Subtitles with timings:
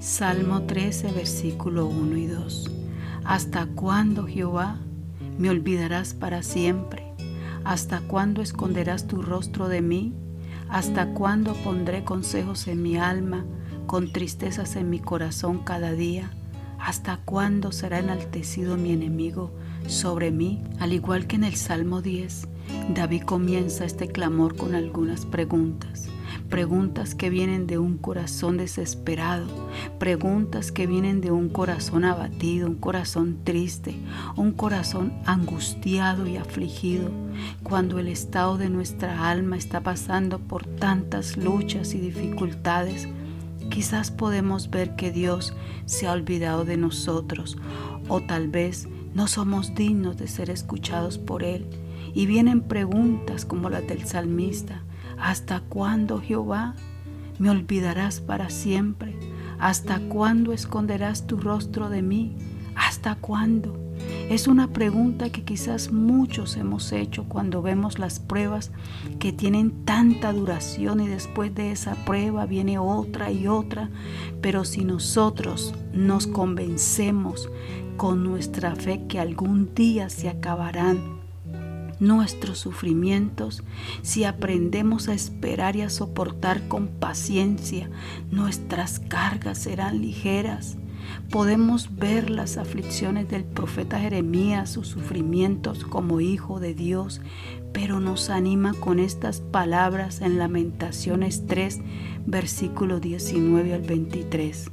[0.00, 2.70] Salmo 13, versículo 1 y 2.
[3.22, 4.78] ¿Hasta cuándo, Jehová,
[5.36, 7.12] me olvidarás para siempre?
[7.64, 10.14] ¿Hasta cuándo esconderás tu rostro de mí?
[10.70, 13.44] ¿Hasta cuándo pondré consejos en mi alma,
[13.86, 16.30] con tristezas en mi corazón cada día?
[16.78, 19.52] ¿Hasta cuándo será enaltecido mi enemigo
[19.86, 20.62] sobre mí?
[20.78, 22.48] Al igual que en el Salmo 10,
[22.94, 26.08] David comienza este clamor con algunas preguntas.
[26.50, 29.46] Preguntas que vienen de un corazón desesperado,
[30.00, 33.94] preguntas que vienen de un corazón abatido, un corazón triste,
[34.36, 37.08] un corazón angustiado y afligido,
[37.62, 43.08] cuando el estado de nuestra alma está pasando por tantas luchas y dificultades.
[43.70, 45.54] Quizás podemos ver que Dios
[45.86, 47.58] se ha olvidado de nosotros
[48.08, 51.66] o tal vez no somos dignos de ser escuchados por Él.
[52.12, 54.82] Y vienen preguntas como las del salmista.
[55.20, 56.74] ¿Hasta cuándo, Jehová?
[57.38, 59.18] ¿Me olvidarás para siempre?
[59.58, 62.36] ¿Hasta cuándo esconderás tu rostro de mí?
[62.74, 63.76] ¿Hasta cuándo?
[64.30, 68.70] Es una pregunta que quizás muchos hemos hecho cuando vemos las pruebas
[69.18, 73.90] que tienen tanta duración y después de esa prueba viene otra y otra.
[74.40, 77.50] Pero si nosotros nos convencemos
[77.98, 81.19] con nuestra fe que algún día se acabarán,
[82.00, 83.62] nuestros sufrimientos,
[84.02, 87.90] si aprendemos a esperar y a soportar con paciencia,
[88.30, 90.76] nuestras cargas serán ligeras.
[91.30, 97.20] Podemos ver las aflicciones del profeta Jeremías, sus sufrimientos como hijo de Dios,
[97.72, 101.80] pero nos anima con estas palabras en Lamentaciones 3,
[102.26, 104.70] versículo 19 al 23.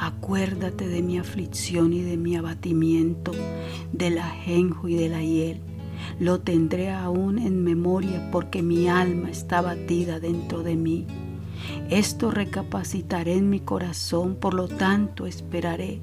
[0.00, 3.32] Acuérdate de mi aflicción y de mi abatimiento,
[3.92, 5.60] del ajenjo y de la hiel.
[6.20, 11.06] Lo tendré aún en memoria porque mi alma está batida dentro de mí.
[11.90, 16.00] Esto recapacitaré en mi corazón, por lo tanto esperaré.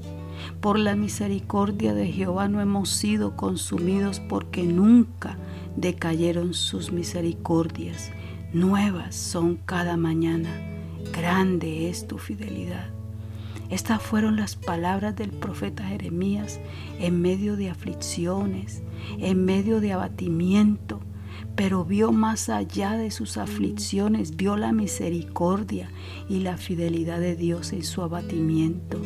[0.59, 5.37] Por la misericordia de Jehová no hemos sido consumidos porque nunca
[5.77, 8.11] decayeron sus misericordias.
[8.51, 10.49] Nuevas son cada mañana.
[11.13, 12.89] Grande es tu fidelidad.
[13.69, 16.59] Estas fueron las palabras del profeta Jeremías
[16.99, 18.83] en medio de aflicciones,
[19.19, 20.99] en medio de abatimiento,
[21.55, 25.89] pero vio más allá de sus aflicciones, vio la misericordia
[26.29, 29.01] y la fidelidad de Dios en su abatimiento.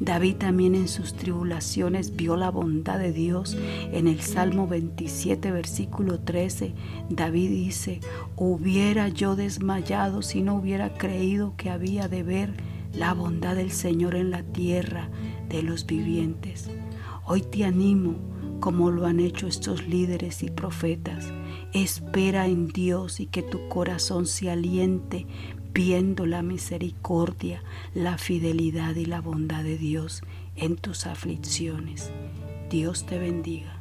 [0.00, 3.56] David también en sus tribulaciones vio la bondad de Dios.
[3.92, 6.74] En el Salmo 27, versículo 13,
[7.08, 8.00] David dice,
[8.36, 12.54] hubiera yo desmayado si no hubiera creído que había de ver
[12.96, 15.08] la bondad del Señor en la tierra
[15.48, 16.70] de los vivientes.
[17.26, 18.16] Hoy te animo,
[18.60, 21.26] como lo han hecho estos líderes y profetas.
[21.72, 25.26] Espera en Dios y que tu corazón se aliente
[25.72, 27.62] viendo la misericordia,
[27.94, 30.22] la fidelidad y la bondad de Dios
[30.54, 32.12] en tus aflicciones.
[32.70, 33.78] Dios te bendiga.